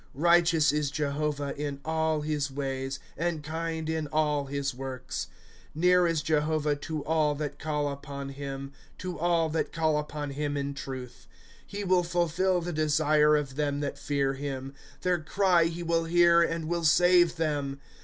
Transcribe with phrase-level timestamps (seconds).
[0.31, 5.27] "Righteous is Jehovah in all his ways, And kind in all his works.
[5.77, 7.05] '^ Near is Jehovah to.
[7.05, 8.71] all that call upon him.
[8.97, 11.27] To all that call upon him in truth.
[11.65, 16.05] ^^ He will fulfill the desire of tliem that fear him; Their cry he will
[16.05, 17.79] hear, and will save them.